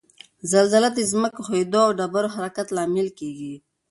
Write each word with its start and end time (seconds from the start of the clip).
زلزله 0.51 0.89
د 0.93 0.99
ځمک 1.11 1.35
ښویدو 1.45 1.79
او 1.85 1.91
ډبرو 1.99 2.33
حرکت 2.35 2.67
لامل 2.77 3.07
کیږي 3.19 3.53